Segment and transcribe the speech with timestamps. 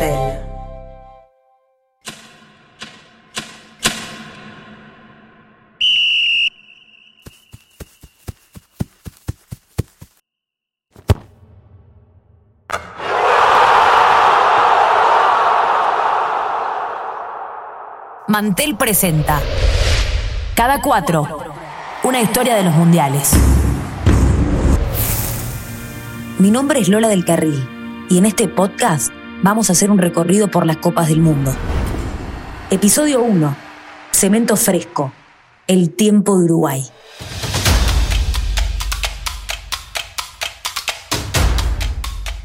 [0.00, 0.40] Mantel.
[18.78, 19.38] Presenta
[20.54, 21.26] Cada cuatro,
[22.04, 23.32] una historia de los mundiales.
[26.38, 30.50] Mi nombre es Lola del Carril y en este podcast vamos a hacer un recorrido
[30.50, 31.52] por las copas del mundo.
[32.70, 33.56] Episodio 1.
[34.10, 35.12] Cemento fresco.
[35.66, 36.84] El tiempo de Uruguay.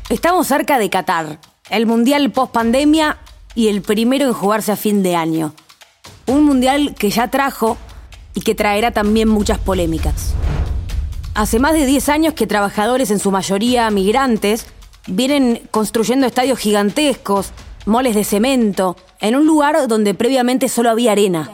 [0.09, 3.17] Estamos cerca de Qatar, el mundial post pandemia
[3.55, 5.53] y el primero en jugarse a fin de año.
[6.27, 7.77] Un mundial que ya trajo
[8.35, 10.33] y que traerá también muchas polémicas.
[11.33, 14.67] Hace más de 10 años que trabajadores, en su mayoría migrantes,
[15.07, 17.51] vienen construyendo estadios gigantescos,
[17.85, 21.51] moles de cemento, en un lugar donde previamente solo había arena.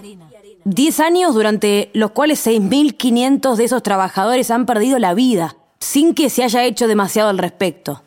[0.63, 6.29] 10 años durante los cuales 6.500 de esos trabajadores han perdido la vida, sin que
[6.29, 8.03] se haya hecho demasiado al respecto.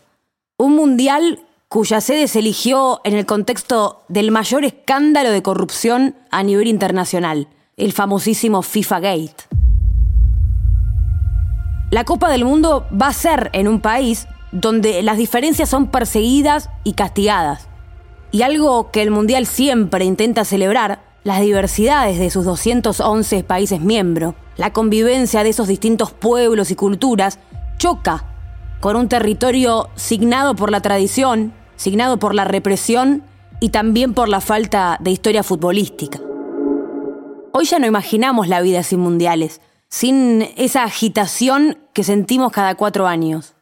[0.56, 6.44] Un mundial cuya sede se eligió en el contexto del mayor escándalo de corrupción a
[6.44, 9.34] nivel internacional, el famosísimo FIFA Gate.
[11.90, 16.70] La Copa del Mundo va a ser en un país donde las diferencias son perseguidas
[16.84, 17.68] y castigadas.
[18.30, 24.34] Y algo que el Mundial siempre intenta celebrar, las diversidades de sus 211 países miembros,
[24.56, 27.40] la convivencia de esos distintos pueblos y culturas,
[27.78, 28.26] choca
[28.80, 33.24] con un territorio signado por la tradición, signado por la represión
[33.58, 36.20] y también por la falta de historia futbolística.
[37.52, 43.06] Hoy ya no imaginamos la vida sin mundiales, sin esa agitación que sentimos cada cuatro
[43.06, 43.53] años.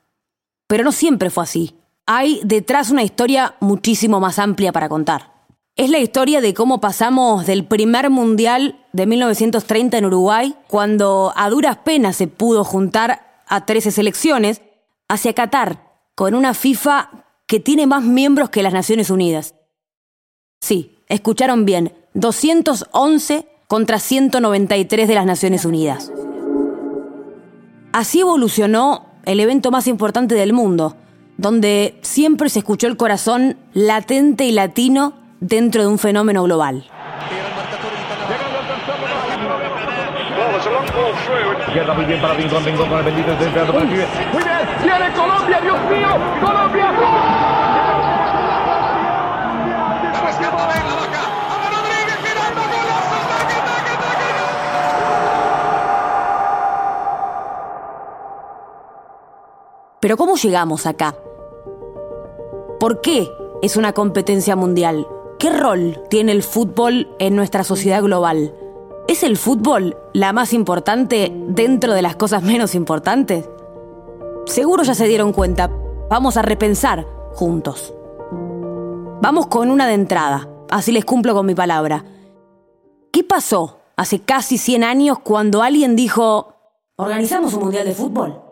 [0.73, 1.75] Pero no siempre fue así.
[2.07, 5.31] Hay detrás una historia muchísimo más amplia para contar.
[5.77, 11.51] Es la historia de cómo pasamos del primer mundial de 1930 en Uruguay, cuando a
[11.51, 14.63] duras penas se pudo juntar a 13 selecciones,
[15.11, 19.55] hacia Qatar, con una FIFA que tiene más miembros que las Naciones Unidas.
[20.63, 26.11] Sí, escucharon bien, 211 contra 193 de las Naciones Unidas.
[27.93, 30.97] Así evolucionó el evento más importante del mundo,
[31.37, 36.85] donde siempre se escuchó el corazón latente y latino dentro de un fenómeno global.
[41.95, 44.07] muy bien para con el bendito Muy bien,
[44.83, 46.09] viene Colombia, Dios mío,
[46.41, 47.62] Colombia.
[60.03, 61.15] Pero ¿cómo llegamos acá?
[62.81, 63.31] ¿Por qué
[63.63, 65.07] es una competencia mundial?
[65.39, 68.53] ¿Qué rol tiene el fútbol en nuestra sociedad global?
[69.07, 73.49] ¿Es el fútbol la más importante dentro de las cosas menos importantes?
[74.45, 75.71] Seguro ya se dieron cuenta.
[76.11, 77.95] Vamos a repensar juntos.
[79.21, 82.05] Vamos con una de entrada, así les cumplo con mi palabra.
[83.13, 86.57] ¿Qué pasó hace casi 100 años cuando alguien dijo,
[86.97, 88.52] ¿organizamos un mundial de fútbol?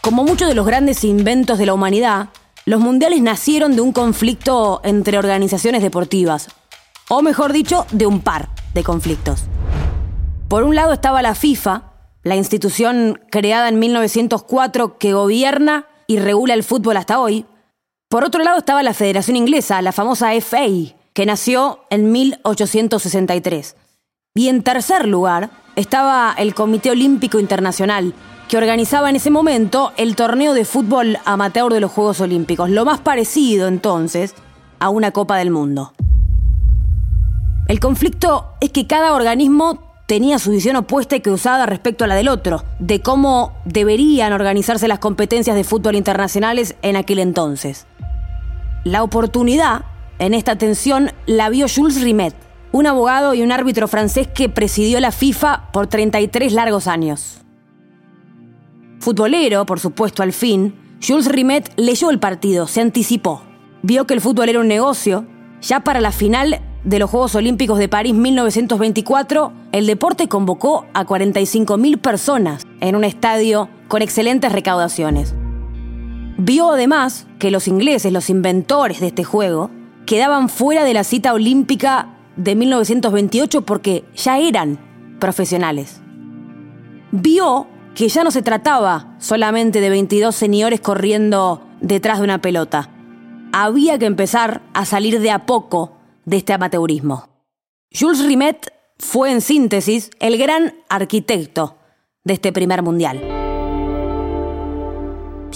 [0.00, 2.30] Como muchos de los grandes inventos de la humanidad,
[2.64, 6.48] los mundiales nacieron de un conflicto entre organizaciones deportivas,
[7.10, 9.44] o mejor dicho, de un par de conflictos.
[10.48, 16.54] Por un lado estaba la FIFA, la institución creada en 1904 que gobierna y regula
[16.54, 17.44] el fútbol hasta hoy.
[18.08, 20.66] Por otro lado estaba la Federación Inglesa, la famosa FA,
[21.12, 23.76] que nació en 1863.
[24.36, 28.14] Y en tercer lugar estaba el Comité Olímpico Internacional,
[28.48, 32.84] que organizaba en ese momento el torneo de fútbol amateur de los Juegos Olímpicos, lo
[32.84, 34.36] más parecido entonces
[34.78, 35.94] a una Copa del Mundo.
[37.66, 42.14] El conflicto es que cada organismo tenía su visión opuesta y cruzada respecto a la
[42.14, 47.88] del otro, de cómo deberían organizarse las competencias de fútbol internacionales en aquel entonces.
[48.84, 49.86] La oportunidad
[50.20, 55.00] en esta tensión la vio Jules Rimet, un abogado y un árbitro francés que presidió
[55.00, 57.40] la FIFA por 33 largos años.
[59.00, 60.74] Futbolero, por supuesto, al fin,
[61.06, 63.42] Jules Rimet leyó el partido, se anticipó.
[63.82, 65.26] Vio que el fútbol era un negocio.
[65.62, 71.06] Ya para la final de los Juegos Olímpicos de París 1924, el deporte convocó a
[71.06, 75.34] 45.000 personas en un estadio con excelentes recaudaciones.
[76.36, 79.70] Vio además que los ingleses, los inventores de este juego,
[80.06, 84.78] quedaban fuera de la cita olímpica de 1928 porque ya eran
[85.20, 86.00] profesionales.
[87.12, 92.90] Vio que ya no se trataba solamente de 22 señores corriendo detrás de una pelota.
[93.52, 97.28] Había que empezar a salir de a poco de este amateurismo.
[97.92, 101.76] Jules Rimet fue en síntesis el gran arquitecto
[102.24, 103.20] de este primer mundial.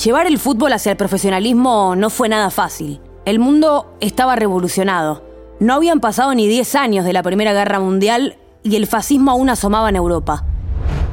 [0.03, 3.01] Llevar el fútbol hacia el profesionalismo no fue nada fácil.
[3.25, 5.24] El mundo estaba revolucionado.
[5.61, 9.49] No habían pasado ni 10 años de la Primera Guerra Mundial y el fascismo aún
[9.51, 10.45] asomaba en Europa.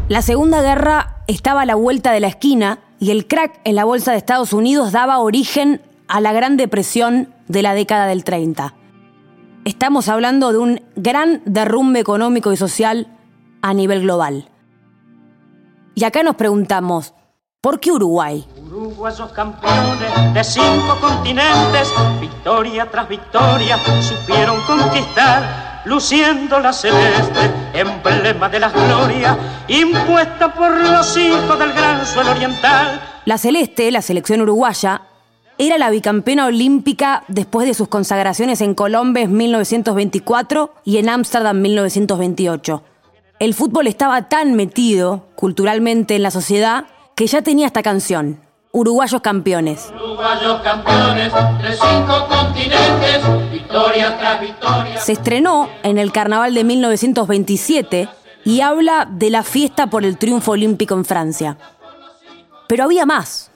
[0.10, 3.86] La Segunda Guerra estaba a la vuelta de la esquina y el crack en la
[3.86, 8.74] bolsa de Estados Unidos daba origen a la Gran Depresión de la década del 30.
[9.64, 13.08] Estamos hablando de un gran derrumbe económico y social
[13.62, 14.50] a nivel global.
[15.94, 17.14] Y acá nos preguntamos,
[17.62, 18.44] ¿por qué Uruguay?
[18.66, 28.60] Uruguayos campeones de cinco continentes, victoria tras victoria, supieron conquistar, luciendo la celeste, emblema de
[28.60, 29.38] la gloria,
[29.68, 33.00] impuesta por los hijos del gran suelo oriental.
[33.26, 35.04] La celeste, la selección uruguaya,
[35.60, 41.62] era la bicampeona olímpica después de sus consagraciones en Colombia en 1924 y en Ámsterdam
[41.62, 42.84] 1928.
[43.38, 46.86] El fútbol estaba tan metido culturalmente en la sociedad
[47.16, 48.40] que ya tenía esta canción,
[48.74, 49.92] Uruguayos campeones.
[49.94, 54.98] Uruguayos campeones de cinco continentes, victoria tras victoria.
[54.98, 58.08] Se estrenó en el Carnaval de 1927
[58.46, 61.58] y habla de la fiesta por el triunfo olímpico en Francia.
[62.70, 63.52] Pero había más.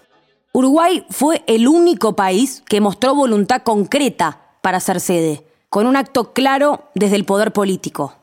[0.51, 6.33] Uruguay fue el único país que mostró voluntad concreta para ser sede, con un acto
[6.33, 8.15] claro desde el poder político.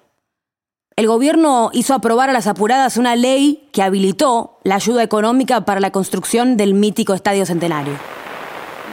[0.94, 5.80] El gobierno hizo aprobar a las apuradas una ley que habilitó la ayuda económica para
[5.80, 7.94] la construcción del mítico Estadio Centenario.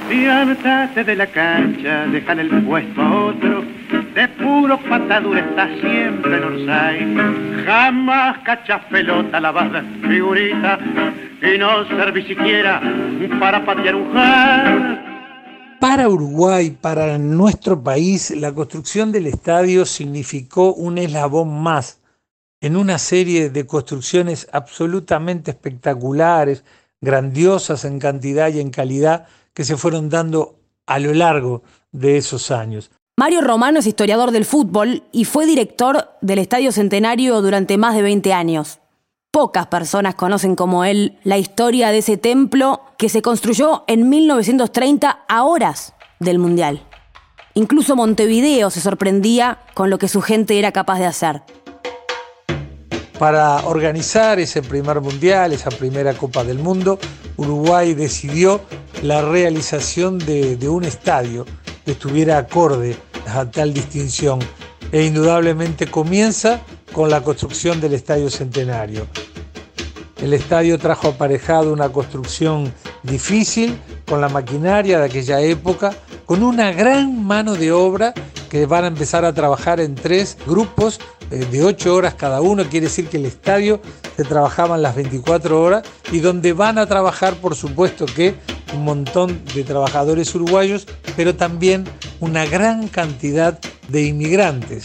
[0.10, 3.63] de la cancha, dejan el puesto a otro,
[4.16, 7.66] de puro patadura está siempre en Orsay.
[7.66, 10.80] Jamás cachas pelota la banda figurita
[11.42, 12.81] y no serví siquiera
[13.40, 15.09] para patear un jar.
[15.80, 22.00] Para Uruguay, para nuestro país, la construcción del estadio significó un eslabón más
[22.60, 26.66] en una serie de construcciones absolutamente espectaculares,
[27.00, 32.52] grandiosas en cantidad y en calidad, que se fueron dando a lo largo de esos
[32.52, 32.92] años.
[33.18, 38.02] Mario Romano es historiador del fútbol y fue director del Estadio Centenario durante más de
[38.02, 38.80] 20 años.
[39.31, 45.20] Pocas personas conocen como él la historia de ese templo que se construyó en 1930
[45.28, 46.84] a horas del Mundial.
[47.54, 51.44] Incluso Montevideo se sorprendía con lo que su gente era capaz de hacer.
[53.20, 56.98] Para organizar ese primer Mundial, esa primera Copa del Mundo,
[57.38, 58.62] Uruguay decidió
[59.04, 61.46] la realización de, de un estadio
[61.86, 62.98] que estuviera acorde
[63.28, 64.40] a tal distinción
[64.92, 66.62] e indudablemente comienza
[66.94, 69.07] con la construcción del Estadio Centenario.
[70.21, 75.94] El estadio trajo aparejado una construcción difícil con la maquinaria de aquella época,
[76.25, 78.13] con una gran mano de obra
[78.50, 81.00] que van a empezar a trabajar en tres grupos
[81.31, 83.80] eh, de ocho horas cada uno, quiere decir que el estadio
[84.18, 88.36] se trabajaban las 24 horas y donde van a trabajar, por supuesto que
[88.74, 91.86] un montón de trabajadores uruguayos, pero también
[92.19, 94.83] una gran cantidad de inmigrantes.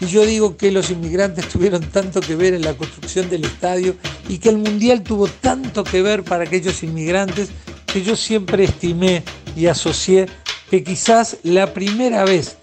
[0.00, 3.96] Y yo digo que los inmigrantes tuvieron tanto que ver en la construcción del estadio
[4.28, 7.50] y que el Mundial tuvo tanto que ver para aquellos inmigrantes
[7.86, 9.22] que yo siempre estimé
[9.56, 10.26] y asocié
[10.70, 12.56] que quizás la primera vez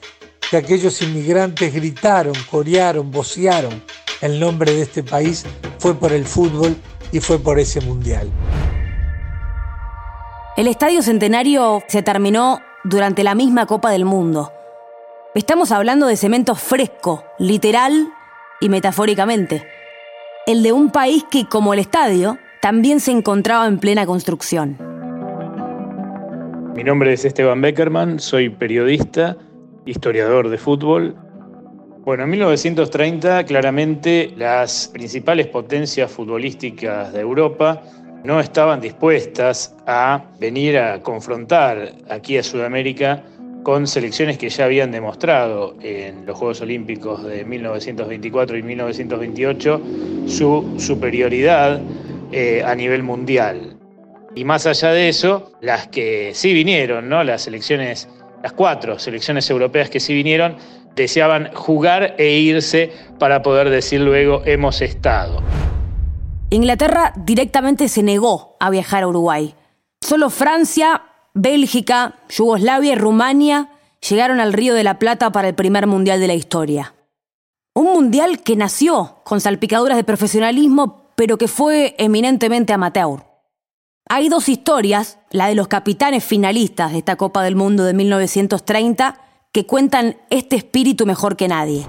[0.52, 3.82] que aquellos inmigrantes gritaron, corearon, vocearon
[4.22, 5.46] el nombre de este país
[5.80, 6.76] fue por el fútbol
[7.12, 8.30] y fue por ese Mundial.
[10.56, 14.52] El Estadio Centenario se terminó durante la misma Copa del Mundo.
[15.36, 18.14] Estamos hablando de cemento fresco, literal
[18.62, 19.66] y metafóricamente.
[20.46, 24.78] El de un país que, como el estadio, también se encontraba en plena construcción.
[26.76, 29.36] Mi nombre es Esteban Beckerman, soy periodista,
[29.88, 31.16] historiador de fútbol.
[32.06, 37.82] Bueno, en 1930 claramente las principales potencias futbolísticas de Europa
[38.24, 43.24] no estaban dispuestas a venir a confrontar aquí a Sudamérica
[43.64, 49.82] con selecciones que ya habían demostrado en los Juegos Olímpicos de 1924 y 1928
[50.28, 51.82] su superioridad
[52.32, 53.78] eh, a nivel mundial.
[54.36, 57.24] Y más allá de eso, las que sí vinieron, ¿no?
[57.24, 58.10] las selecciones,
[58.42, 60.58] las cuatro selecciones europeas que sí vinieron,
[60.96, 65.42] deseaban jugar e irse para poder decir luego hemos estado.
[66.50, 69.56] Inglaterra directamente se negó a viajar a Uruguay.
[70.02, 71.02] Solo Francia,
[71.36, 73.70] Bélgica, Yugoslavia y Rumania
[74.08, 76.94] llegaron al Río de la Plata para el primer mundial de la historia.
[77.74, 83.24] Un mundial que nació con salpicaduras de profesionalismo, pero que fue eminentemente amateur.
[84.08, 89.20] Hay dos historias, la de los capitanes finalistas de esta Copa del Mundo de 1930,
[89.52, 91.88] que cuentan este espíritu mejor que nadie.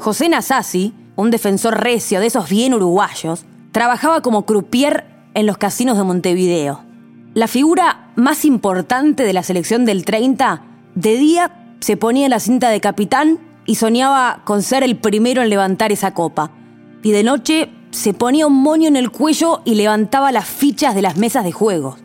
[0.00, 5.96] José Nasasi, un defensor recio de esos bien uruguayos, trabajaba como croupier en los casinos
[5.96, 6.85] de Montevideo.
[7.36, 10.62] La figura más importante de la selección del 30,
[10.94, 15.50] de día se ponía la cinta de capitán y soñaba con ser el primero en
[15.50, 16.50] levantar esa copa.
[17.02, 21.02] Y de noche se ponía un moño en el cuello y levantaba las fichas de
[21.02, 21.98] las mesas de juego.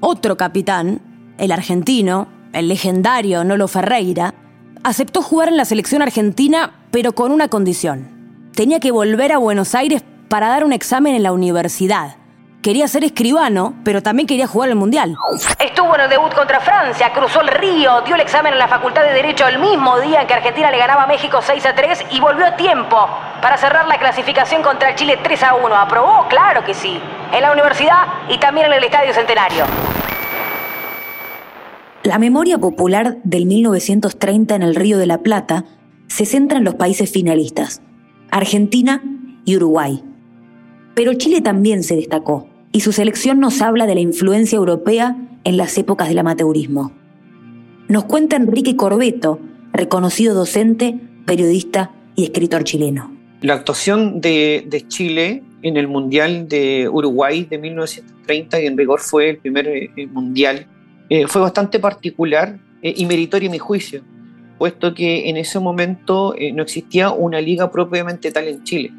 [0.00, 1.00] Otro capitán,
[1.38, 4.34] el argentino, el legendario Nolo Ferreira,
[4.82, 8.08] aceptó jugar en la selección argentina, pero con una condición.
[8.56, 12.16] Tenía que volver a Buenos Aires para dar un examen en la universidad.
[12.62, 15.16] Quería ser escribano, pero también quería jugar el Mundial.
[15.58, 19.02] Estuvo en el debut contra Francia, cruzó el río, dio el examen en la Facultad
[19.02, 22.04] de Derecho el mismo día en que Argentina le ganaba a México 6 a 3
[22.12, 23.08] y volvió a tiempo
[23.40, 25.74] para cerrar la clasificación contra Chile 3 a 1.
[25.74, 26.28] ¿Aprobó?
[26.28, 27.00] Claro que sí.
[27.32, 29.64] En la universidad y también en el Estadio Centenario.
[32.04, 35.64] La memoria popular del 1930 en el Río de la Plata
[36.06, 37.82] se centra en los países finalistas,
[38.30, 39.02] Argentina
[39.44, 40.04] y Uruguay.
[40.94, 45.56] Pero Chile también se destacó y su selección nos habla de la influencia europea en
[45.58, 46.92] las épocas del amateurismo.
[47.88, 49.38] Nos cuenta Enrique Corbeto,
[49.72, 53.14] reconocido docente, periodista y escritor chileno.
[53.42, 59.30] La actuación de, Chile en el Mundial de Uruguay de 1930, y en rigor fue
[59.30, 60.66] el primer eh, mundial,
[61.10, 64.02] eh, fue bastante particular eh, y meritorio en mi juicio,
[64.58, 68.92] puesto que en ese momento no existía una liga propiamente tal en Chile.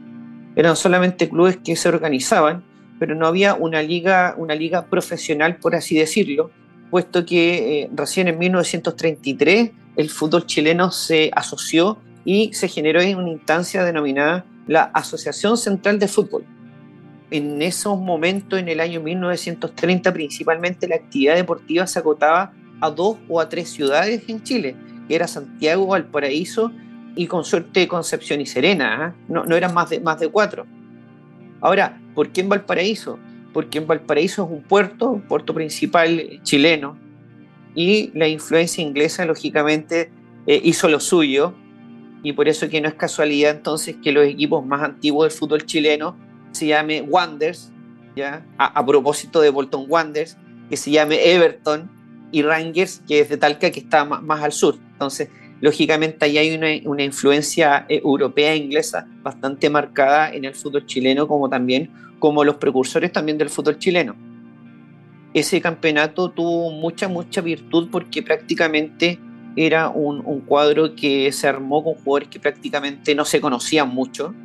[0.56, 2.64] Eran solamente clubes que se organizaban
[3.04, 6.52] pero no había una liga, una liga profesional, por así decirlo,
[6.90, 13.18] puesto que eh, recién en 1933 el fútbol chileno se asoció y se generó en
[13.18, 16.46] una instancia denominada la Asociación Central de Fútbol.
[17.30, 23.18] En esos momentos, en el año 1930, principalmente la actividad deportiva se acotaba a dos
[23.28, 24.78] o a tres ciudades en Chile,
[25.10, 26.72] era Santiago, Valparaíso
[27.18, 29.16] y con suerte Concepción y Serena, ¿ah?
[29.28, 30.66] no, no eran más de, más de cuatro.
[31.60, 33.20] Ahora, ¿por qué en Valparaíso?
[33.54, 36.98] Porque en Valparaíso es un puerto, un puerto principal chileno,
[37.76, 40.12] y la influencia inglesa, lógicamente,
[40.48, 41.54] eh, hizo lo suyo,
[42.24, 45.66] y por eso que no es casualidad entonces que los equipos más antiguos del fútbol
[45.66, 46.16] chileno
[46.52, 47.72] se llame Wanderers,
[48.16, 48.46] ¿ya?
[48.58, 50.38] A, propósito de Bolton Wanderers,
[50.70, 51.92] que se llame Everton,
[52.32, 54.76] y Rangers, que es de Talca, que está más, más al sur.
[54.94, 55.30] Entonces,
[55.64, 61.26] lógicamente ahí hay una, influencia eh, europea e inglesa bastante marcada en el fútbol chileno,
[61.26, 61.90] como también
[62.20, 64.14] como los precursores también del fútbol chileno.
[65.34, 69.18] Ese campeonato tuvo mucha, mucha virtud porque prácticamente
[69.56, 74.36] era un, cuadro que se armó con jugadores que prácticamente no se conocían mucho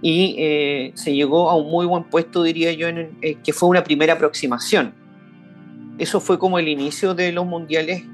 [0.00, 3.82] y eh, se llegó a un muy buen puesto, diría yo, eh, que fue una
[3.82, 4.94] primera aproximación.
[5.98, 8.04] Eso fue como el inicio de los mundiales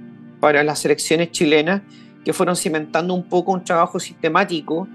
[0.41, 1.83] para las selecciones chilenas
[2.25, 4.89] que fueron cimentando un poco un trabajo sistemático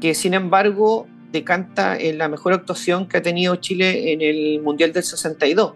[0.00, 4.92] que sin embargo decanta en la mejor actuación que ha tenido Chile en el Mundial
[4.92, 5.74] del 62.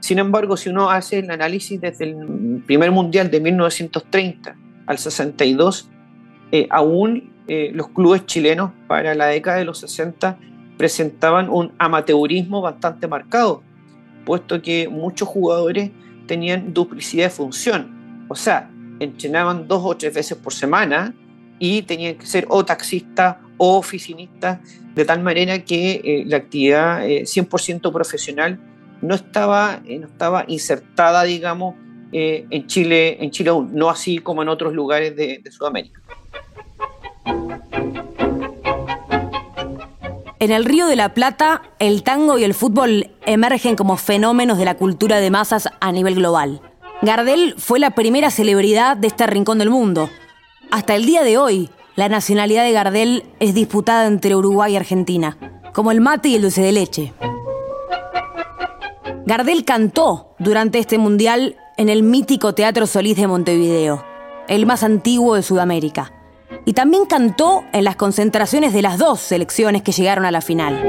[0.00, 5.90] Sin embargo, si uno hace el análisis desde el primer Mundial de 1930 al 62,
[6.52, 10.38] eh, aún eh, los clubes chilenos para la década de los 60
[10.76, 13.62] presentaban un amateurismo bastante marcado,
[14.24, 15.90] puesto que muchos jugadores
[16.26, 18.26] tenían duplicidad de función.
[18.28, 21.14] O sea, entrenaban dos o tres veces por semana
[21.58, 24.58] y tenían que ser o taxistas o oficinistas,
[24.94, 28.60] de tal manera que eh, la actividad 100% eh, profesional
[29.00, 31.74] no estaba, eh, no estaba insertada, digamos,
[32.12, 36.00] en, Chile, en Chile aún, no así como en otros lugares de Sudamérica.
[40.38, 44.64] En el Río de la Plata, el tango y el fútbol emergen como fenómenos de
[44.64, 46.60] la cultura de masas a nivel global.
[47.02, 50.08] Gardel fue la primera celebridad de este rincón del mundo.
[50.70, 55.36] Hasta el día de hoy, la nacionalidad de Gardel es disputada entre Uruguay y Argentina,
[55.72, 57.12] como el mate y el dulce de leche.
[59.26, 64.04] Gardel cantó durante este mundial en el mítico Teatro Solís de Montevideo,
[64.48, 66.12] el más antiguo de Sudamérica.
[66.64, 70.80] Y también cantó en las concentraciones de las dos selecciones que llegaron a la final.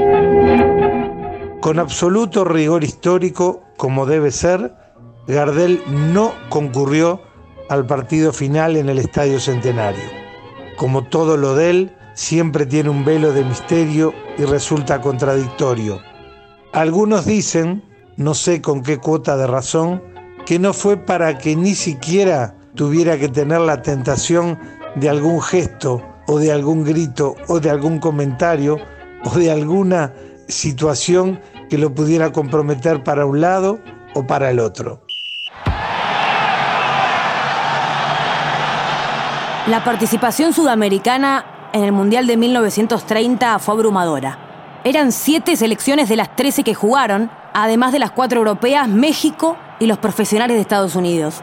[1.60, 4.72] Con absoluto rigor histórico, como debe ser,
[5.28, 7.20] Gardel no concurrió
[7.68, 10.04] al partido final en el Estadio Centenario.
[10.78, 16.00] Como todo lo de él, siempre tiene un velo de misterio y resulta contradictorio.
[16.72, 17.84] Algunos dicen,
[18.16, 20.02] no sé con qué cuota de razón,
[20.46, 24.58] que no fue para que ni siquiera tuviera que tener la tentación
[24.94, 28.78] de algún gesto o de algún grito o de algún comentario
[29.24, 30.14] o de alguna
[30.46, 33.78] situación que lo pudiera comprometer para un lado
[34.14, 35.02] o para el otro.
[39.68, 41.44] La participación sudamericana
[41.74, 44.38] en el Mundial de 1930 fue abrumadora.
[44.82, 49.86] Eran siete selecciones de las 13 que jugaron, además de las cuatro europeas, México y
[49.86, 51.42] los profesionales de Estados Unidos.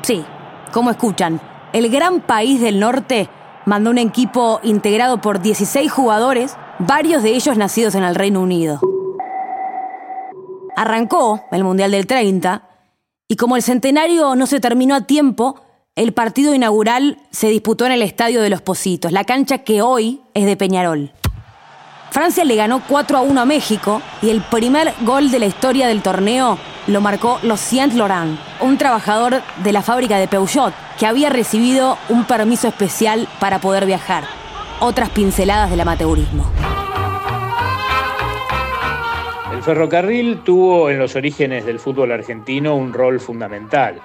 [0.00, 0.24] Sí,
[0.72, 1.42] como escuchan,
[1.74, 3.28] el gran país del norte
[3.66, 8.80] mandó un equipo integrado por 16 jugadores, varios de ellos nacidos en el Reino Unido.
[10.74, 12.62] Arrancó el Mundial del 30
[13.28, 15.60] y como el centenario no se terminó a tiempo,
[15.98, 20.20] el partido inaugural se disputó en el Estadio de los Positos, la cancha que hoy
[20.32, 21.10] es de Peñarol.
[22.12, 25.88] Francia le ganó 4 a 1 a México y el primer gol de la historia
[25.88, 31.30] del torneo lo marcó Lucien Laurent, un trabajador de la fábrica de Peugeot que había
[31.30, 34.22] recibido un permiso especial para poder viajar.
[34.78, 36.48] Otras pinceladas del amateurismo.
[39.52, 44.00] El ferrocarril tuvo en los orígenes del fútbol argentino un rol fundamental,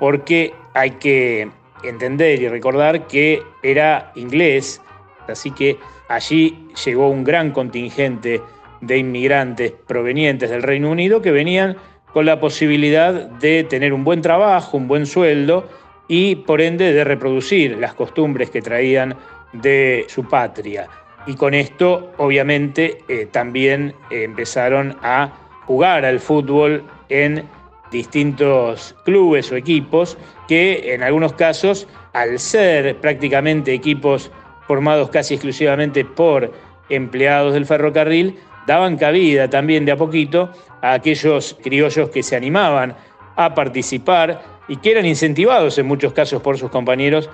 [0.00, 1.48] porque hay que
[1.82, 4.80] entender y recordar que era inglés,
[5.28, 5.78] así que
[6.08, 8.40] allí llegó un gran contingente
[8.80, 11.76] de inmigrantes provenientes del Reino Unido que venían
[12.12, 15.68] con la posibilidad de tener un buen trabajo, un buen sueldo
[16.06, 19.16] y por ende de reproducir las costumbres que traían
[19.52, 20.88] de su patria.
[21.26, 25.32] Y con esto obviamente eh, también empezaron a
[25.66, 27.44] jugar al fútbol en
[27.94, 34.30] distintos clubes o equipos que en algunos casos, al ser prácticamente equipos
[34.66, 36.52] formados casi exclusivamente por
[36.90, 38.36] empleados del ferrocarril,
[38.66, 40.50] daban cabida también de a poquito
[40.82, 42.96] a aquellos criollos que se animaban
[43.36, 47.30] a participar y que eran incentivados en muchos casos por sus compañeros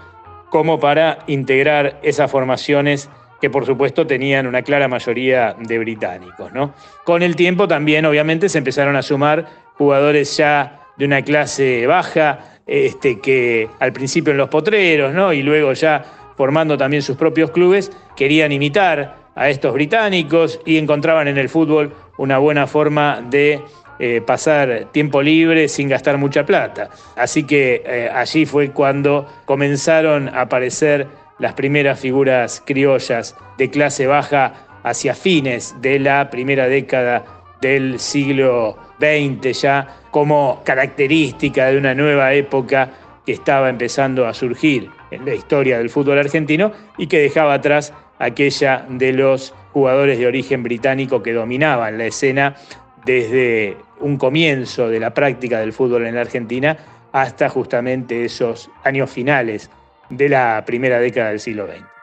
[0.50, 3.08] como para integrar esas formaciones
[3.40, 6.52] que por supuesto tenían una clara mayoría de británicos.
[6.52, 6.74] ¿no?
[7.04, 9.46] Con el tiempo también obviamente se empezaron a sumar
[9.80, 15.32] jugadores ya de una clase baja, este, que al principio en los potreros ¿no?
[15.32, 16.04] y luego ya
[16.36, 21.94] formando también sus propios clubes, querían imitar a estos británicos y encontraban en el fútbol
[22.18, 23.62] una buena forma de
[23.98, 26.90] eh, pasar tiempo libre sin gastar mucha plata.
[27.16, 31.06] Así que eh, allí fue cuando comenzaron a aparecer
[31.38, 34.52] las primeras figuras criollas de clase baja
[34.82, 42.32] hacia fines de la primera década del siglo XX ya como característica de una nueva
[42.34, 42.90] época
[43.24, 47.92] que estaba empezando a surgir en la historia del fútbol argentino y que dejaba atrás
[48.18, 52.56] aquella de los jugadores de origen británico que dominaban la escena
[53.04, 56.76] desde un comienzo de la práctica del fútbol en la Argentina
[57.12, 59.70] hasta justamente esos años finales
[60.10, 61.99] de la primera década del siglo XX.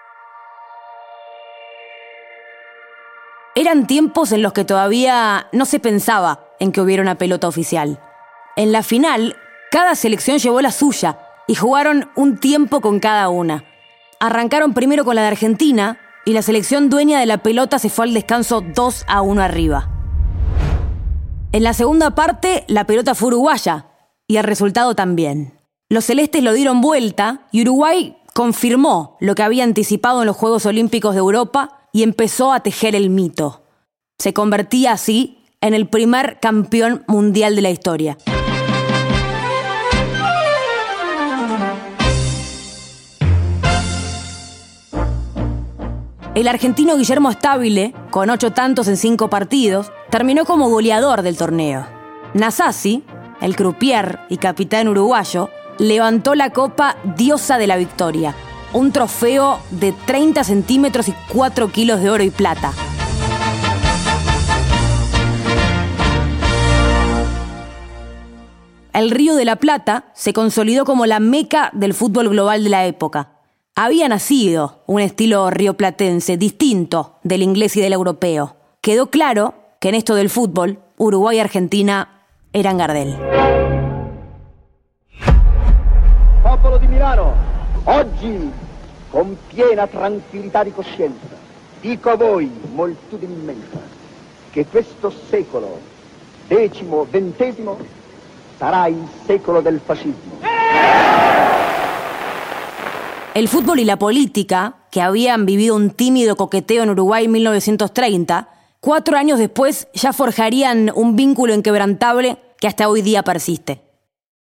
[3.58, 8.00] Eran tiempos en los que todavía no se pensaba en que hubiera una pelota oficial.
[8.56, 9.36] En la final,
[9.72, 11.18] cada selección llevó la suya
[11.48, 13.66] y jugaron un tiempo con cada una.
[14.20, 18.06] Arrancaron primero con la de Argentina, y la selección dueña de la pelota se fue
[18.06, 19.90] al descanso 2 a 1 arriba.
[21.52, 23.88] En la segunda parte, la pelota fue uruguaya
[24.28, 25.60] y el resultado también.
[25.90, 30.68] Los celestes lo dieron vuelta y Uruguay confirmó lo que había anticipado en los Juegos
[30.68, 33.64] Olímpicos de Europa y empezó a tejer el mito.
[34.18, 38.18] Se convertía así en el primer campeón mundial de la historia.
[46.38, 51.88] El argentino Guillermo Stabile, con ocho tantos en cinco partidos, terminó como goleador del torneo.
[52.36, 53.04] Nasasi,
[53.42, 58.36] el croupier y capitán uruguayo, levantó la copa Diosa de la Victoria,
[58.74, 62.74] un trofeo de 30 centímetros y 4 kilos de oro y plata.
[68.94, 72.86] El Río de la Plata se consolidó como la meca del fútbol global de la
[72.88, 73.38] época
[73.80, 78.56] había nacido un estilo rioplatense distinto del inglés y del europeo.
[78.82, 83.16] Quedó claro que en esto del fútbol, Uruguay y Argentina eran Gardel.
[86.42, 86.88] Popolo di
[87.88, 88.52] oggi
[89.10, 91.46] con piena tranquillità di coscienza
[91.80, 93.80] dico a voi, moltitudine immensa,
[94.52, 95.80] che questo secolo,
[96.48, 97.78] decimo, ventesimo,
[98.58, 100.40] sarà il secolo del fascismo.
[103.34, 108.50] El fútbol y la política, que habían vivido un tímido coqueteo en Uruguay en 1930,
[108.80, 113.84] cuatro años después ya forjarían un vínculo inquebrantable que hasta hoy día persiste.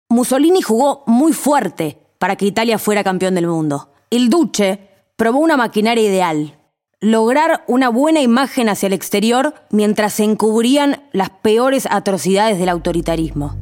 [0.09, 3.89] Mussolini jugó muy fuerte para que Italia fuera campeón del mundo.
[4.09, 6.53] El Duce probó una maquinaria ideal.
[6.99, 13.55] lograr una buena imagen hacia el exterior mientras se encubrían las peores atrocidades del autoritarismo.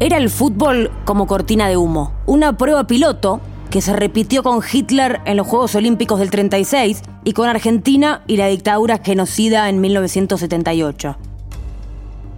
[0.00, 5.20] Era el fútbol como cortina de humo, una prueba piloto que se repitió con Hitler
[5.26, 11.16] en los Juegos Olímpicos del 36 y con Argentina y la dictadura genocida en 1978.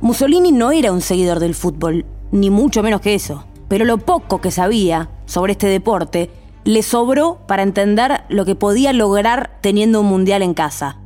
[0.00, 4.40] Mussolini no era un seguidor del fútbol, ni mucho menos que eso, pero lo poco
[4.40, 6.30] que sabía sobre este deporte
[6.64, 10.98] le sobró para entender lo que podía lograr teniendo un mundial en casa.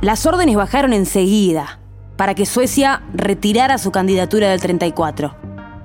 [0.00, 1.78] Las órdenes bajaron enseguida
[2.16, 5.34] para que Suecia retirara su candidatura del 34.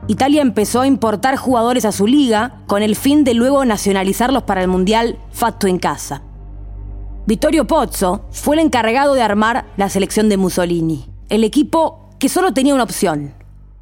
[0.08, 4.62] Italia empezó a importar jugadores a su liga con el fin de luego nacionalizarlos para
[4.62, 6.24] el mundial fatto en casa.
[7.28, 12.54] Vittorio Pozzo fue el encargado de armar la selección de Mussolini, el equipo que solo
[12.54, 13.34] tenía una opción,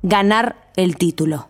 [0.03, 1.49] ganar el título.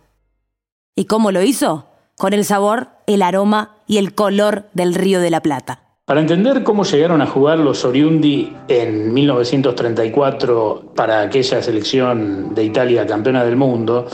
[0.95, 1.87] ¿Y cómo lo hizo?
[2.17, 5.81] con el sabor, el aroma y el color del Río de la Plata.
[6.05, 13.05] Para entender cómo llegaron a jugar los Oriundi en 1934 para aquella selección de Italia
[13.05, 14.07] campeona del mundo,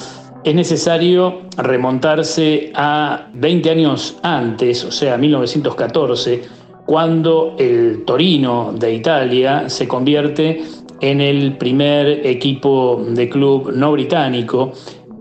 [0.43, 6.41] es necesario remontarse a 20 años antes, o sea, 1914,
[6.85, 10.61] cuando el Torino de Italia se convierte
[10.99, 14.73] en el primer equipo de club no británico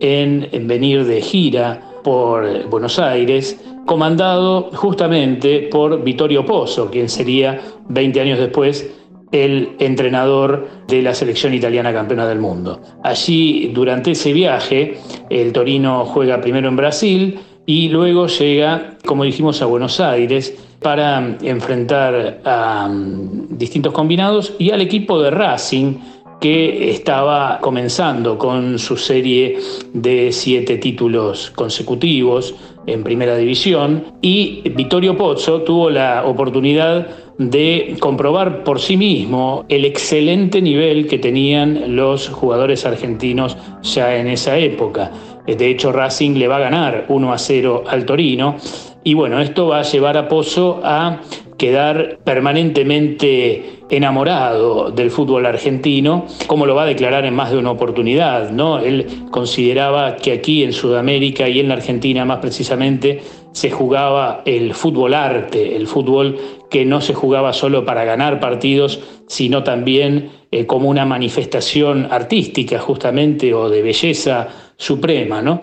[0.03, 8.21] en venir de gira por Buenos Aires, comandado justamente por Vittorio Pozzo, quien sería 20
[8.21, 8.91] años después
[9.33, 12.81] el entrenador de la selección italiana campeona del mundo.
[13.03, 14.99] Allí, durante ese viaje,
[15.31, 21.37] el Torino juega primero en Brasil y luego llega, como dijimos, a Buenos Aires para
[21.43, 25.95] enfrentar a mm, distintos combinados y al equipo de Racing,
[26.43, 29.59] que estaba comenzando con su serie
[29.93, 37.07] de siete títulos consecutivos en primera división y Vittorio Pozzo tuvo la oportunidad
[37.39, 44.27] de comprobar por sí mismo el excelente nivel que tenían los jugadores argentinos ya en
[44.27, 45.13] esa época.
[45.47, 48.57] De hecho, Racing le va a ganar 1 a 0 al Torino.
[49.05, 51.21] Y bueno, esto va a llevar a Pozzo a
[51.57, 57.71] quedar permanentemente enamorado del fútbol argentino, como lo va a declarar en más de una
[57.71, 58.79] oportunidad, ¿no?
[58.79, 63.21] Él consideraba que aquí en Sudamérica y en la Argentina más precisamente
[63.53, 66.39] se jugaba el fútbol arte, el fútbol
[66.71, 72.79] que no se jugaba solo para ganar partidos, sino también eh, como una manifestación artística
[72.79, 75.61] justamente o de belleza suprema, ¿no?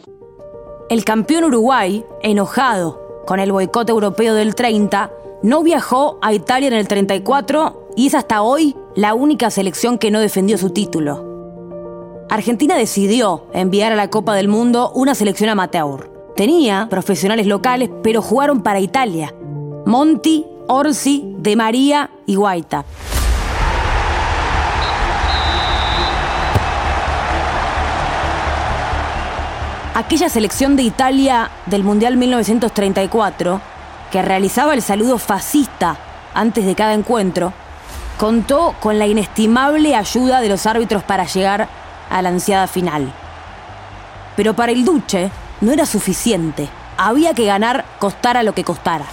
[0.92, 5.12] El campeón Uruguay, enojado con el boicot europeo del 30,
[5.42, 10.10] no viajó a Italia en el 34 y es hasta hoy la única selección que
[10.10, 12.26] no defendió su título.
[12.30, 16.10] Argentina decidió enviar a la Copa del Mundo una selección amateur.
[16.34, 19.36] Tenía profesionales locales, pero jugaron para Italia.
[19.86, 22.86] Monti, Orsi, De María y Guaita.
[29.94, 33.60] Aquella selección de Italia del Mundial 1934
[34.10, 35.98] que realizaba el saludo fascista
[36.34, 37.52] antes de cada encuentro,
[38.20, 41.70] contó con la inestimable ayuda de los árbitros para llegar
[42.10, 43.14] a la ansiada final.
[44.36, 49.06] Pero para el Duce no era suficiente, había que ganar costara lo que costara.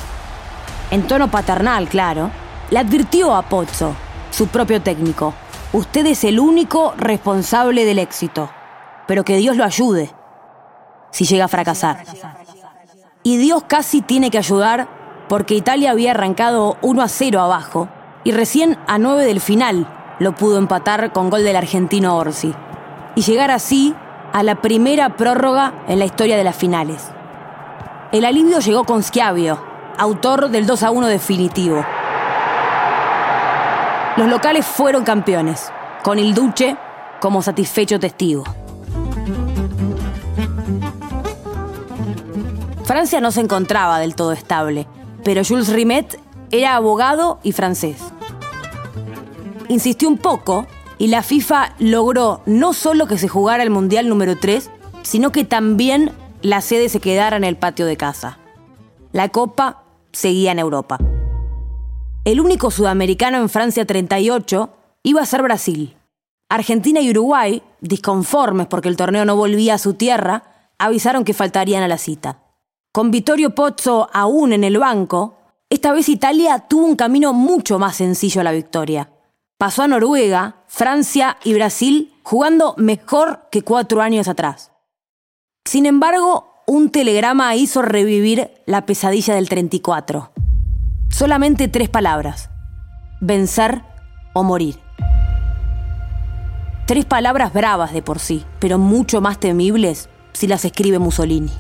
[0.90, 2.33] En tono paternal, claro,
[2.71, 3.95] le advirtió a Pozzo,
[4.33, 5.35] su propio técnico,
[5.73, 8.51] usted es el único responsable del éxito,
[9.07, 10.11] pero que Dios lo ayude
[11.12, 12.03] si llega a fracasar.
[13.23, 14.88] Y Dios casi tiene que ayudar
[15.29, 17.88] porque Italia había arrancado 1 a 0 abajo
[18.26, 19.86] y recién a 9 del final
[20.18, 22.52] lo pudo empatar con gol del argentino Orsi
[23.14, 23.94] y llegar así
[24.32, 27.06] a la primera prórroga en la historia de las finales.
[28.10, 29.62] El alivio llegó con Schiavio,
[29.96, 31.86] autor del 2 a 1 definitivo.
[34.16, 35.70] Los locales fueron campeones,
[36.02, 36.76] con el Duce
[37.20, 38.42] como satisfecho testigo.
[42.82, 44.88] Francia no se encontraba del todo estable,
[45.22, 48.15] pero Jules Rimet era abogado y francés.
[49.68, 50.66] Insistió un poco
[50.98, 54.70] y la FIFA logró no solo que se jugara el Mundial número 3,
[55.02, 58.38] sino que también la sede se quedara en el patio de casa.
[59.12, 60.98] La Copa seguía en Europa.
[62.24, 64.70] El único sudamericano en Francia 38
[65.02, 65.96] iba a ser Brasil.
[66.48, 71.83] Argentina y Uruguay, disconformes porque el torneo no volvía a su tierra, avisaron que faltarían
[71.83, 72.38] a la cita.
[72.92, 75.35] Con Vittorio Pozzo aún en el banco,
[75.68, 79.11] esta vez Italia tuvo un camino mucho más sencillo a la victoria.
[79.59, 84.71] Pasó a Noruega, Francia y Brasil jugando mejor que cuatro años atrás.
[85.64, 90.31] Sin embargo, un telegrama hizo revivir la pesadilla del 34.
[91.09, 92.51] Solamente tres palabras.
[93.23, 93.81] Vencer
[94.35, 94.79] o morir.
[96.87, 101.51] Tres palabras bravas de por sí, pero mucho más temibles si las escribe Mussolini.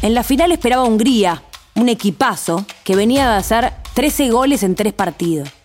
[0.00, 1.42] En la final esperaba Hungría,
[1.74, 5.57] un equipazo que venía de hacer 13 goles en tres partidos.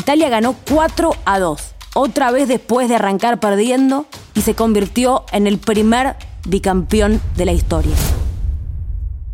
[0.00, 5.46] Italia ganó 4 a 2, otra vez después de arrancar perdiendo y se convirtió en
[5.46, 6.16] el primer
[6.48, 7.94] bicampeón de la historia.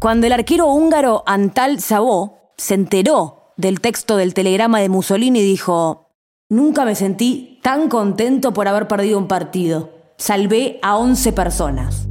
[0.01, 6.11] Cuando el arquero húngaro Antal Sabó se enteró del texto del telegrama de Mussolini, dijo,
[6.49, 9.91] Nunca me sentí tan contento por haber perdido un partido.
[10.19, 12.09] Salvé a 11 personas.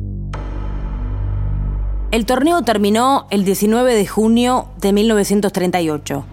[2.12, 6.26] El torneo terminó el 19 de junio de 1938.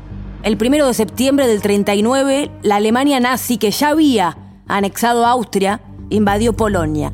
[0.42, 6.52] El 1 de septiembre del 39, la Alemania nazi, que ya había anexado Austria, invadió
[6.52, 7.12] Polonia.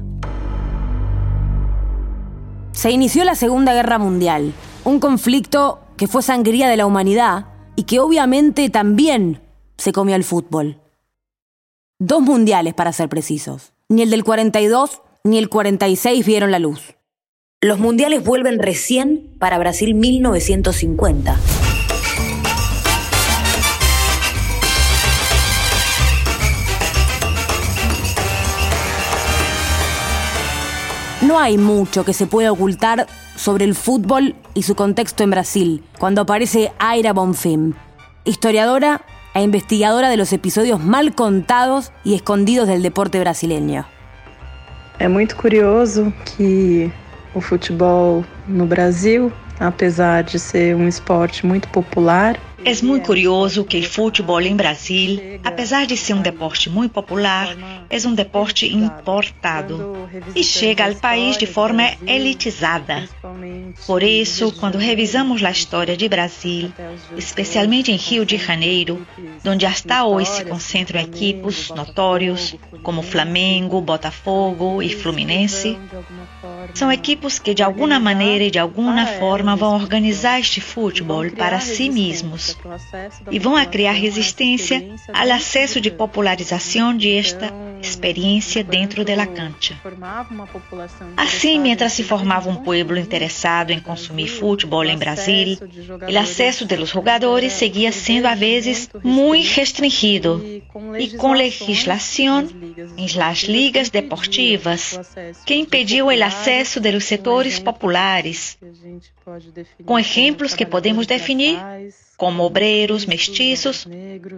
[2.72, 7.82] Se inició la Segunda Guerra Mundial, un conflicto que fue sangría de la humanidad y
[7.82, 9.42] que obviamente también
[9.76, 10.80] se comió el fútbol.
[11.98, 13.74] Dos mundiales, para ser precisos.
[13.90, 16.96] Ni el del 42 ni el 46 vieron la luz.
[17.60, 21.36] Los mundiales vuelven recién para Brasil 1950.
[31.28, 35.84] No hay mucho que se pueda ocultar sobre el fútbol y su contexto en Brasil
[35.98, 37.74] cuando aparece Aira Bonfim,
[38.24, 39.02] historiadora
[39.34, 43.84] e investigadora de los episodios mal contados y escondidos del deporte brasileño.
[44.98, 46.90] Es muy curioso que
[47.34, 53.64] el fútbol no Brasil, apesar de ser un um esporte muy popular, É muito curioso
[53.64, 57.56] que o futebol em Brasil, apesar de ser um deporte muito popular,
[57.88, 59.96] é um deporte importado
[60.34, 63.08] e chega ao país de forma elitizada.
[63.86, 66.72] Por isso, quando revisamos a história de Brasil,
[67.16, 69.06] especialmente em Rio de Janeiro,
[69.46, 75.78] onde hasta hoje se concentram equipes notórios como Flamengo, Botafogo e Fluminense,
[76.74, 81.60] são equipes que de alguma maneira e de alguma forma vão organizar este futebol para
[81.60, 82.57] si mesmos
[83.30, 89.78] e vão a criar resistência ao acesso de popularização de esta experiência dentro da cancha.
[91.16, 95.58] Assim, mientras se formava um povo interessado em consumir futebol em Brasil,
[96.12, 100.42] o acesso dos jogadores seguia sendo a vezes muito restringido
[100.98, 102.48] e com legislação
[102.96, 104.98] em las ligas deportivas
[105.44, 108.58] que impediu o acesso dos setores populares,
[109.84, 111.58] com exemplos que podemos definir
[112.16, 113.86] como obreiros, mestiços,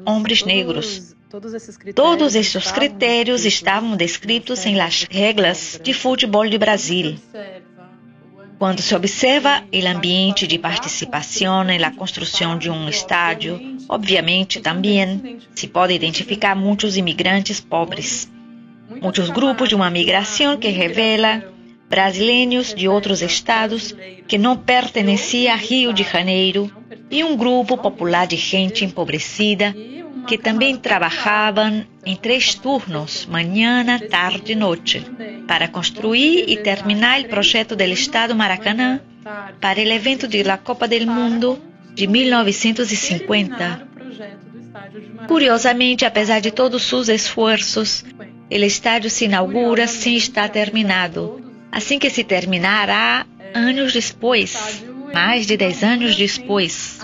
[0.04, 1.16] homens negros.
[1.94, 7.16] Todos estes critérios estavam descritos em las regras de futebol de Brasil.
[8.58, 15.68] Quando se observa o ambiente de participação na construção de um estádio, obviamente também se
[15.68, 18.28] pode identificar muitos imigrantes pobres,
[19.00, 21.44] muitos grupos de uma migração que revela
[21.90, 23.94] brasileiros de outros estados
[24.28, 26.70] que não pertenciam a Rio de Janeiro
[27.10, 29.74] e um grupo popular de gente empobrecida
[30.26, 35.04] que também trabalhavam em três turnos, manhã, tarde e noite,
[35.48, 39.00] para construir e terminar o projeto do Estado Maracanã
[39.60, 41.58] para o evento de la Copa del Mundo
[41.94, 43.88] de 1950.
[45.26, 48.04] Curiosamente, apesar de todos os esforços,
[48.48, 51.49] o estádio se inaugura sem estar terminado.
[51.72, 57.00] Assim que se terminará, anos depois, mais de 10 anos depois.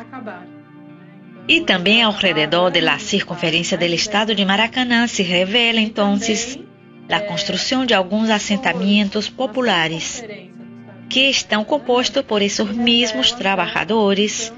[1.48, 6.18] E também ao redor da circunferência do estado de Maracanã se revela então
[7.08, 10.24] a construção de alguns assentamentos populares
[11.08, 14.52] que estão compostos por esses mesmos trabalhadores,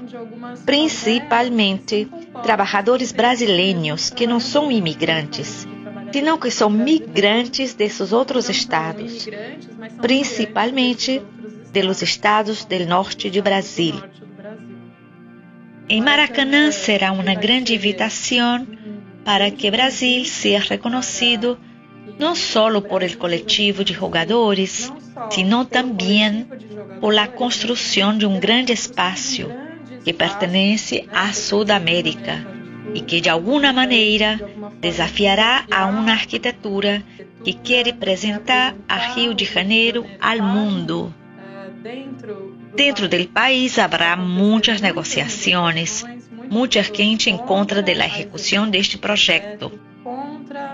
[0.65, 2.07] principalmente
[2.41, 5.67] trabalhadores brasileiros que não são imigrantes,
[6.11, 9.27] senão que são migrantes desses outros estados,
[10.01, 11.21] principalmente
[11.71, 13.95] de los estados del norte de Brasil.
[15.87, 18.67] Em Maracanã será uma grande invitação
[19.23, 21.57] para que Brasil seja reconhecido
[22.17, 24.91] não só por el coletivo de jogadores,
[25.31, 26.45] sino também
[26.99, 29.49] por la construção de um grande espaço
[30.03, 32.45] que pertence à Sudamérica
[32.93, 34.39] e que de alguma maneira
[34.79, 37.03] desafiará a uma arquitetura
[37.43, 41.13] que quer apresentar a Rio de Janeiro ao mundo.
[42.75, 46.03] Dentro do país haverá muitas negociações,
[46.49, 49.71] muita gente em contra da execução deste projeto,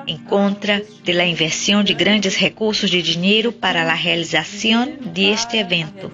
[0.08, 6.12] em contra da inversão de grandes recursos de dinheiro para a realização deste evento.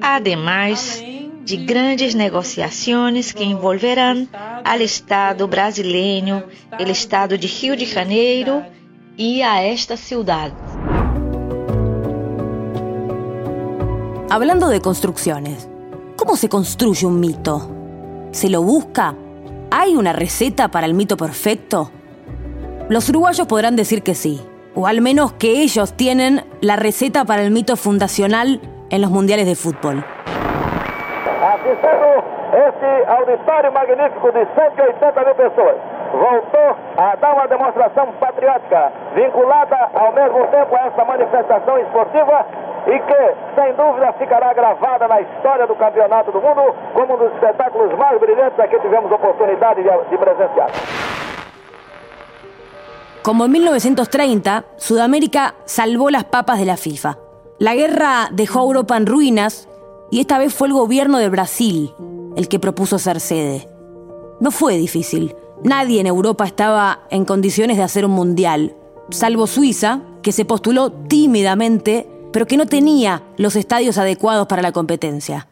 [0.00, 1.02] Ademais,
[1.48, 4.28] de grandes negociações que envolverão
[4.62, 6.44] ao Estado brasileiro,
[6.78, 8.62] o Estado de Rio de Janeiro
[9.16, 10.54] e a esta cidade.
[14.28, 15.70] Hablando de construcciones,
[16.16, 17.74] ¿cómo se construye un mito?
[18.30, 19.16] ¿Se lo busca?
[19.70, 21.90] ¿Hay una receta para el mito perfecto?
[22.90, 24.38] Los uruguayos podrán decir que sí,
[24.74, 29.46] o al menos que ellos tienen la receta para el mito fundacional en los mundiales
[29.46, 30.04] de fútbol.
[31.68, 32.24] Assistindo
[32.66, 35.76] este auditório magnífico de 180 mil pessoas,
[36.12, 42.46] voltou a dar uma demonstração patriótica vinculada ao mesmo tempo a essa manifestação esportiva
[42.86, 47.34] e que, sem dúvida, ficará gravada na história do Campeonato do Mundo como um dos
[47.34, 50.70] espetáculos mais brilhantes a que tivemos oportunidade de, de presenciar.
[53.22, 57.18] Como en 1930, Sudamérica salvó las papas de la FIFA.
[57.58, 59.68] La guerra dejó Europa en ruinas
[60.10, 61.92] y esta vez fue el gobierno de Brasil
[62.36, 63.68] el que propuso ser sede.
[64.40, 65.34] No fue difícil.
[65.64, 68.76] Nadie en Europa estaba en condiciones de hacer un mundial,
[69.10, 74.70] salvo Suiza, que se postuló tímidamente, pero que no tenía los estadios adecuados para la
[74.70, 75.48] competencia.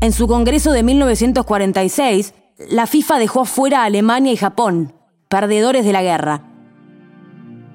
[0.00, 2.34] En su Congreso de 1946,
[2.68, 4.92] la FIFA dejó afuera a Alemania y Japón,
[5.28, 6.42] perdedores de la guerra.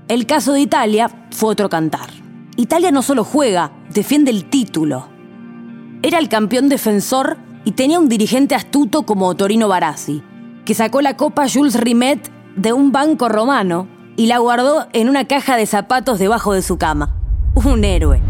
[0.10, 2.10] El caso de Italia fue otro cantar.
[2.58, 5.08] Italia no solo juega, defiende el título.
[6.02, 10.24] Era el campeón defensor y tenía un dirigente astuto como Torino Barassi,
[10.64, 13.86] que sacó la copa Jules Rimet de un banco romano
[14.16, 17.18] y la guardó en una caja de zapatos debajo de su cama.
[17.54, 18.22] Un héroe.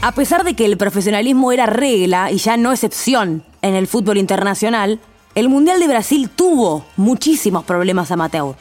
[0.00, 4.16] A pesar de que el profesionalismo era regla y ya no excepción en el fútbol
[4.16, 5.00] internacional,
[5.34, 8.56] el Mundial de Brasil tuvo muchísimos problemas amateur.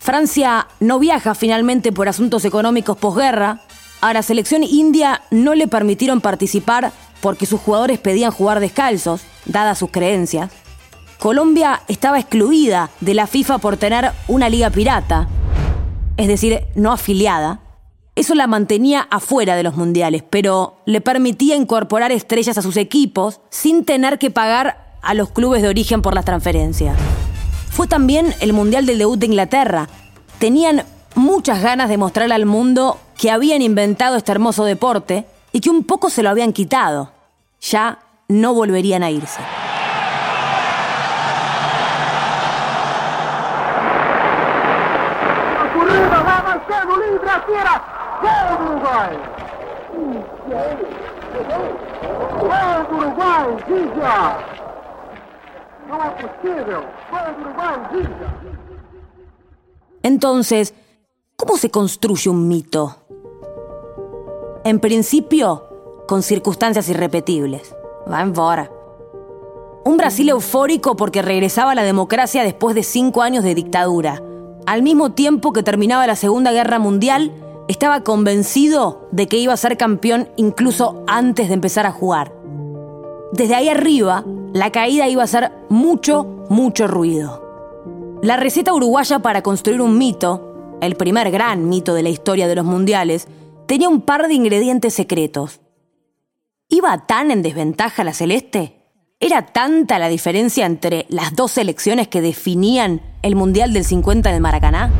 [0.00, 3.60] Francia no viaja finalmente por asuntos económicos posguerra.
[4.00, 9.78] A la selección india no le permitieron participar porque sus jugadores pedían jugar descalzos, dadas
[9.78, 10.50] sus creencias.
[11.18, 15.28] Colombia estaba excluida de la FIFA por tener una liga pirata,
[16.16, 17.60] es decir, no afiliada.
[18.16, 23.42] Eso la mantenía afuera de los mundiales, pero le permitía incorporar estrellas a sus equipos
[23.50, 26.96] sin tener que pagar a los clubes de origen por las transferencias.
[27.70, 29.88] Fue también el Mundial del debut de Inglaterra.
[30.38, 35.70] Tenían muchas ganas de mostrarle al mundo que habían inventado este hermoso deporte y que
[35.70, 37.12] un poco se lo habían quitado.
[37.60, 39.40] Ya no volverían a irse.
[60.02, 60.74] Entonces,
[61.36, 62.96] ¿cómo se construye un mito?
[64.64, 65.68] En principio,
[66.06, 67.74] con circunstancias irrepetibles.
[68.10, 68.70] Va en.
[69.84, 74.22] Un Brasil eufórico porque regresaba a la democracia después de cinco años de dictadura.
[74.66, 77.32] Al mismo tiempo que terminaba la Segunda Guerra Mundial,
[77.68, 82.32] estaba convencido de que iba a ser campeón incluso antes de empezar a jugar.
[83.32, 88.18] Desde ahí arriba, la caída iba a ser mucho, mucho ruido.
[88.22, 92.54] La receta uruguaya para construir un mito, el primer gran mito de la historia de
[92.54, 93.28] los mundiales,
[93.66, 95.60] tenía un par de ingredientes secretos.
[96.68, 98.76] ¿Iba tan en desventaja la celeste?
[99.20, 104.40] ¿Era tanta la diferencia entre las dos selecciones que definían el Mundial del 50 del
[104.40, 104.90] Maracaná?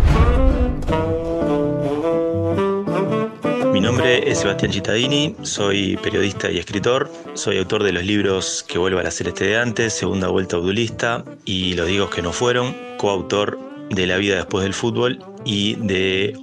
[3.80, 8.76] Mi nombre es Sebastián Cittadini, soy periodista y escritor, soy autor de los libros Que
[8.76, 12.76] vuelva a la celeste de antes, Segunda Vuelta Abdulista y Los Diegos que no fueron,
[12.98, 16.36] coautor de La vida después del fútbol y de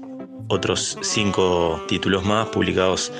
[0.47, 3.13] otros cinco títulos más publicados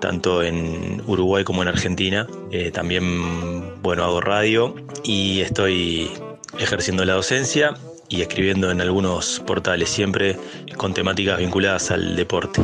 [0.00, 2.26] tanto en Uruguay como en Argentina.
[2.50, 6.10] Eh, también, bueno, hago radio y estoy
[6.58, 7.74] ejerciendo la docencia
[8.08, 10.38] y escribiendo en algunos portales, siempre
[10.78, 12.62] con temáticas vinculadas al deporte.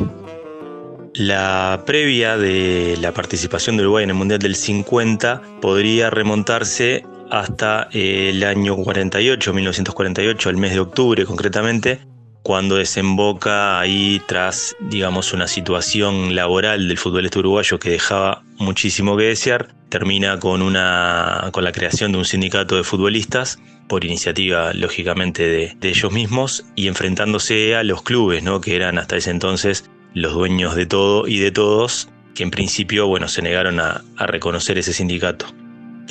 [1.19, 7.89] La previa de la participación de Uruguay en el Mundial del 50 podría remontarse hasta
[7.93, 12.01] el año 48, 1948, el mes de octubre concretamente,
[12.43, 19.25] cuando desemboca ahí tras, digamos, una situación laboral del futbolista uruguayo que dejaba muchísimo que
[19.25, 23.59] desear, termina con, una, con la creación de un sindicato de futbolistas
[23.89, 28.61] por iniciativa, lógicamente, de, de ellos mismos y enfrentándose a los clubes, ¿no?
[28.61, 33.07] que eran hasta ese entonces los dueños de todo y de todos, que en principio
[33.07, 35.45] bueno, se negaron a, reconocer ese sindicato.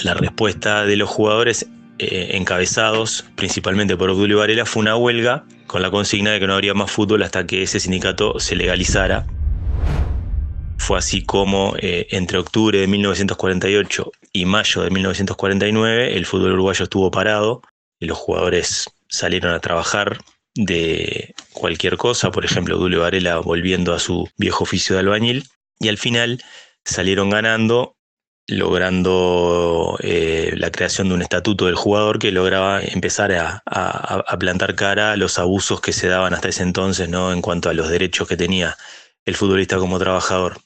[0.03, 5.81] La respuesta de los jugadores eh, encabezados principalmente por Obdulio Varela fue una huelga con
[5.81, 9.25] la consigna de que no habría más fútbol hasta que ese sindicato se legalizara.
[10.77, 16.83] Fue así como eh, entre octubre de 1948 y mayo de 1949 el fútbol uruguayo
[16.83, 17.63] estuvo parado
[17.99, 20.19] y los jugadores salieron a trabajar
[20.55, 25.47] de cualquier cosa, por ejemplo, Dulio Varela volviendo a su viejo oficio de albañil,
[25.79, 26.41] y al final
[26.85, 27.97] salieron ganando,
[28.47, 34.75] logrando eh, la creación de un estatuto del jugador que lograba empezar a, a, plantar
[34.75, 37.33] cara a los abusos que se daban hasta ese entonces, ¿no?
[37.33, 38.77] En cuanto a los derechos que tenía
[39.25, 40.57] el futbolista como trabajador.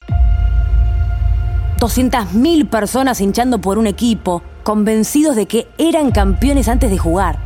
[1.80, 7.40] 200.000 personas hinchando por un equipo, convencidos de que eran campeones antes de jugar.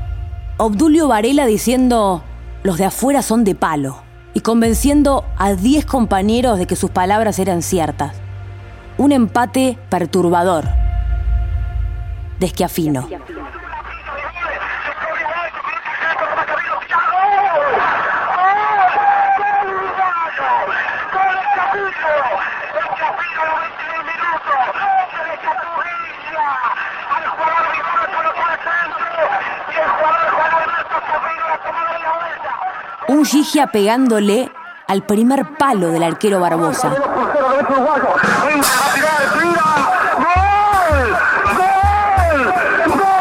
[0.57, 2.23] Obdulio Varela diciendo,
[2.63, 4.01] los de afuera son de palo,
[4.33, 8.15] y convenciendo a 10 compañeros de que sus palabras eran ciertas.
[8.97, 10.65] Un empate perturbador.
[12.39, 13.07] Desquiafino.
[33.23, 34.51] Un Gigia pegándole
[34.85, 36.89] al primer palo del arquero Barbosa.
[36.89, 36.99] ¡Gol!
[36.99, 37.31] ¡Gol!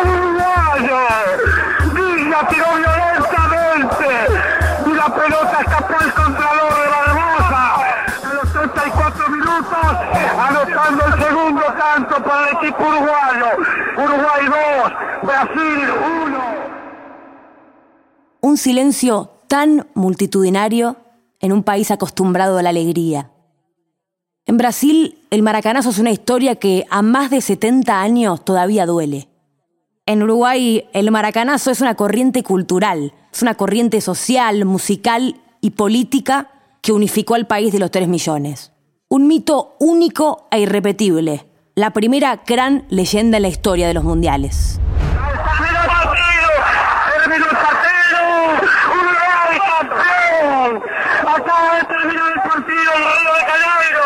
[0.03, 0.99] uruguayo!
[1.95, 4.09] Gigia tiró violentamente
[4.87, 7.63] y la pelota escapó al contralor de Barbosa.
[8.25, 9.87] A los 34 minutos,
[10.37, 13.51] anotando el segundo tanto para el equipo uruguayo.
[13.99, 14.93] Uruguay 2,
[15.23, 15.89] Brasil
[16.27, 16.39] 1.
[18.41, 20.97] Un silencio tan multitudinario
[21.39, 23.33] en un país acostumbrado a la alegría.
[24.47, 29.29] En Brasil, el maracanazo es una historia que a más de 70 años todavía duele.
[30.07, 36.51] En Uruguay, el maracanazo es una corriente cultural, es una corriente social, musical y política
[36.81, 38.73] que unificó al país de los 3 millones.
[39.11, 41.45] Un mito único e irrepetible,
[41.75, 44.81] la primera gran leyenda en la historia de los mundiales.
[52.95, 54.03] El partido en Río de Janeiro.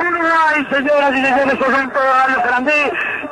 [0.00, 2.82] Uruguay, señoras y señores, evento de Radio Sarandí,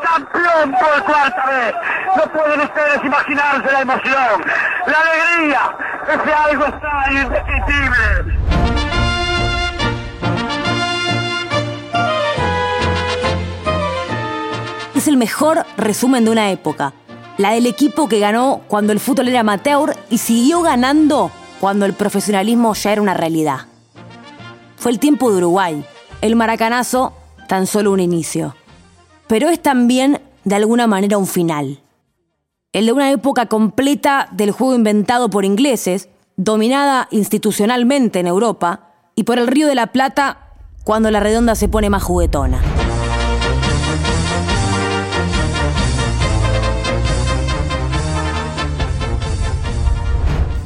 [0.03, 1.75] campeón por cuarta vez.
[2.17, 4.45] No pueden ustedes imaginarse la emoción,
[4.87, 5.77] la alegría,
[6.09, 8.43] ese algo extraño, indescriptible.
[14.95, 16.93] Es el mejor resumen de una época,
[17.37, 21.95] la del equipo que ganó cuando el fútbol era amateur y siguió ganando cuando el
[21.95, 23.72] profesionalismo ya era una realidad.
[24.83, 25.85] Fue el tiempo de Uruguay,
[26.23, 27.13] el maracanazo
[27.47, 28.57] tan solo un inicio.
[29.29, 31.79] Pero es también, de alguna manera, un final.
[32.73, 39.23] El de una época completa del juego inventado por ingleses, dominada institucionalmente en Europa, y
[39.23, 40.49] por el Río de la Plata
[40.83, 42.61] cuando la redonda se pone más juguetona.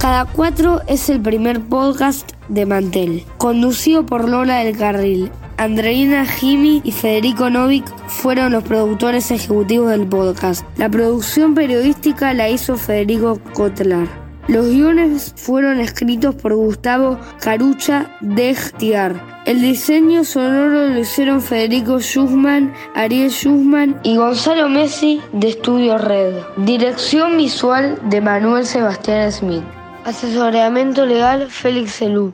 [0.07, 5.33] Cada cuatro es el primer podcast de Mantel, conducido por Lola del Carril.
[5.57, 10.65] Andreina Jimmy y Federico Novik fueron los productores ejecutivos del podcast.
[10.77, 14.07] La producción periodística la hizo Federico Kotlar.
[14.47, 19.21] Los guiones fueron escritos por Gustavo Carucha de Tiar.
[19.45, 26.35] El diseño sonoro lo hicieron Federico Schussman, Ariel Schussman y Gonzalo Messi de Estudio Red.
[26.59, 29.65] Dirección visual de Manuel Sebastián Smith.
[30.07, 32.33] Asesoramiento legal Félix Elú.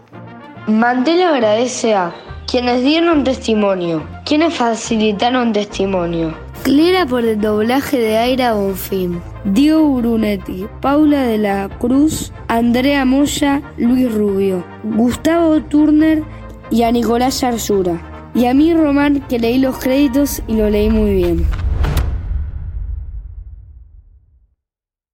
[0.66, 2.12] Mantel agradece a
[2.46, 6.34] quienes dieron testimonio, quienes facilitaron testimonio.
[6.64, 13.62] Clera por el doblaje de Aira Bonfim, Diego Brunetti, Paula de la Cruz, Andrea Moya,
[13.78, 16.22] Luis Rubio, Gustavo Turner
[16.70, 17.98] y a Nicolás Yarzura.
[18.34, 21.46] Y a mí Román que leí los créditos y lo leí muy bien.